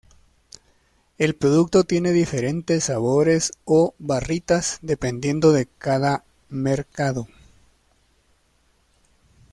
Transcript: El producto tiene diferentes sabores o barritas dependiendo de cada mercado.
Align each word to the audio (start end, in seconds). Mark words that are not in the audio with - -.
El 1.19 1.35
producto 1.35 1.83
tiene 1.83 2.11
diferentes 2.11 2.85
sabores 2.85 3.51
o 3.65 3.93
barritas 3.99 4.79
dependiendo 4.81 5.51
de 5.51 5.67
cada 5.77 6.23
mercado. 6.49 7.27